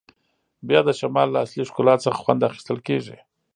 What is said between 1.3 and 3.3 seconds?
له اصلي ښکلا څخه خوند اخیستل کیږي